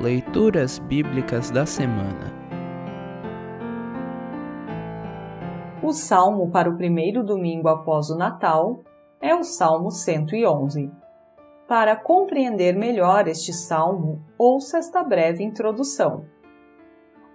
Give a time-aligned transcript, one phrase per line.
[0.00, 2.32] Leituras Bíblicas da Semana
[5.82, 8.80] O salmo para o primeiro domingo após o Natal
[9.20, 10.90] é o Salmo 111.
[11.68, 16.24] Para compreender melhor este salmo, ouça esta breve introdução.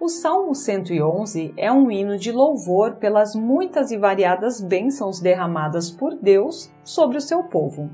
[0.00, 6.16] O Salmo 111 é um hino de louvor pelas muitas e variadas bênçãos derramadas por
[6.16, 7.88] Deus sobre o seu povo.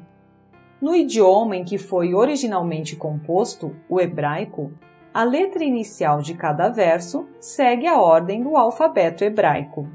[0.83, 4.73] No idioma em que foi originalmente composto, o hebraico,
[5.15, 9.87] a letra inicial de cada verso segue a ordem do alfabeto hebraico.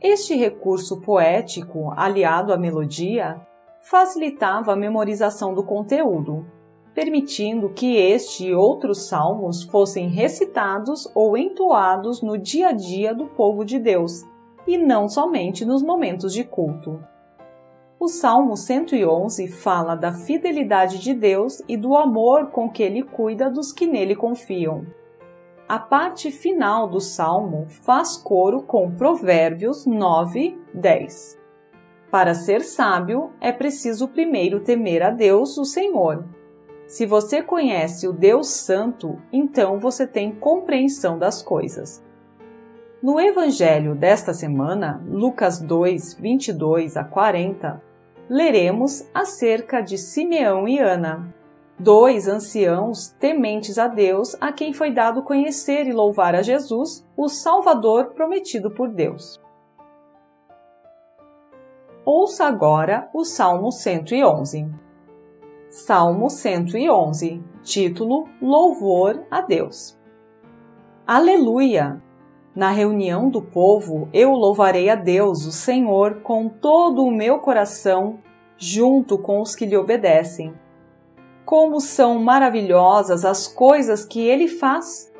[0.00, 3.40] Este recurso poético, aliado à melodia,
[3.82, 6.44] facilitava a memorização do conteúdo,
[6.92, 13.26] permitindo que este e outros salmos fossem recitados ou entoados no dia a dia do
[13.26, 14.24] povo de Deus,
[14.66, 16.98] e não somente nos momentos de culto.
[18.04, 23.48] O Salmo 111 fala da fidelidade de Deus e do amor com que ele cuida
[23.48, 24.84] dos que nele confiam.
[25.66, 31.40] A parte final do salmo faz coro com Provérbios 9, 10.
[32.10, 36.26] Para ser sábio, é preciso primeiro temer a Deus, o Senhor.
[36.86, 42.04] Se você conhece o Deus Santo, então você tem compreensão das coisas.
[43.02, 47.93] No Evangelho desta semana, Lucas 2, 22 a 40,
[48.28, 51.34] leremos acerca de Simeão e Ana,
[51.78, 57.28] dois anciãos tementes a Deus, a quem foi dado conhecer e louvar a Jesus, o
[57.28, 59.40] Salvador prometido por Deus.
[62.04, 64.68] Ouça agora o Salmo 111.
[65.70, 69.98] Salmo 111, título Louvor a Deus.
[71.06, 72.00] Aleluia!
[72.54, 78.20] Na reunião do povo, eu louvarei a Deus, o Senhor, com todo o meu coração,
[78.56, 80.54] junto com os que lhe obedecem.
[81.44, 85.12] Como são maravilhosas as coisas que ele faz!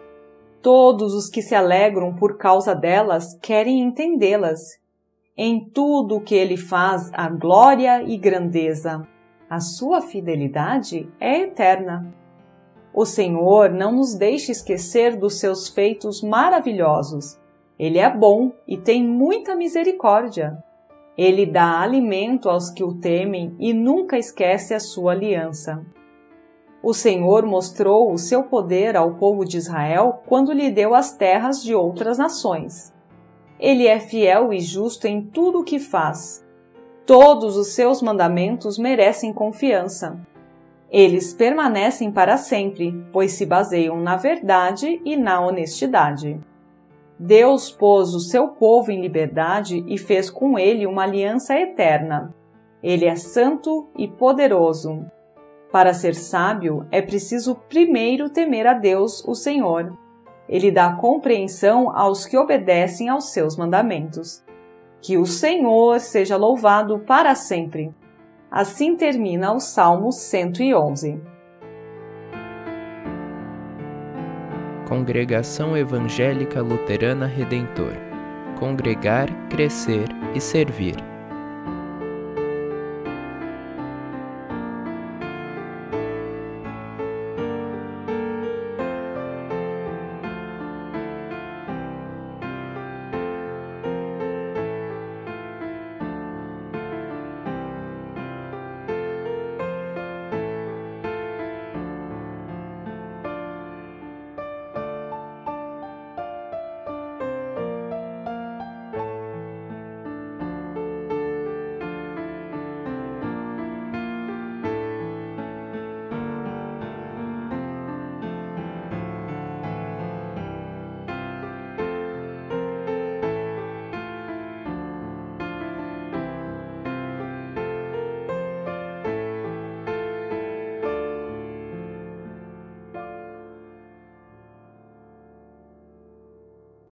[0.63, 4.79] Todos os que se alegram por causa delas querem entendê-las.
[5.37, 9.07] Em tudo o que ele faz há glória e grandeza.
[9.51, 12.15] A sua fidelidade é eterna.
[12.95, 17.37] O Senhor não nos deixa esquecer dos seus feitos maravilhosos.
[17.77, 20.57] Ele é bom e tem muita misericórdia.
[21.19, 25.85] Ele dá alimento aos que o temem e nunca esquece a sua aliança.
[26.81, 31.65] O Senhor mostrou o seu poder ao povo de Israel quando lhe deu as terras
[31.65, 32.95] de outras nações.
[33.59, 36.45] Ele é fiel e justo em tudo o que faz.
[37.05, 40.17] Todos os seus mandamentos merecem confiança.
[40.97, 46.39] Eles permanecem para sempre, pois se baseiam na verdade e na honestidade.
[47.19, 52.33] Deus pôs o seu povo em liberdade e fez com ele uma aliança eterna.
[52.81, 55.05] Ele é santo e poderoso.
[55.73, 59.99] Para ser sábio, é preciso primeiro temer a Deus, o Senhor.
[60.49, 64.45] Ele dá compreensão aos que obedecem aos seus mandamentos.
[65.03, 67.93] Que o Senhor seja louvado para sempre.
[68.57, 71.21] Assim termina o Salmo 111.
[74.89, 77.95] Congregação Evangélica Luterana Redentor
[78.57, 80.07] Congregar, Crescer
[80.37, 81.14] e Servir.